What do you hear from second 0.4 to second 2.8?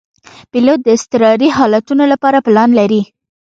پیلوټ د اضطراري حالتونو لپاره پلان